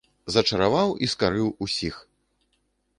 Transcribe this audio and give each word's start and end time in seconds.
Зачараваў 0.35 0.95
і 1.07 1.11
скарыў 1.13 1.47
усіх! 1.67 1.95